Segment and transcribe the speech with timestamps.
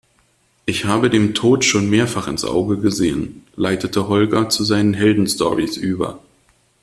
[0.65, 6.19] Ich habe dem Tod schon mehrfach ins Auge gesehen, leitete Holger zu seinen Heldenstorys über.